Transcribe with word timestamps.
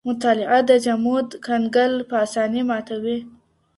مطالعه 0.07 0.59
د 0.69 0.71
جمود 0.85 1.27
کنګل 1.45 1.93
په 2.09 2.15
اسانۍ 2.25 2.61
ماتوي. 2.69 3.17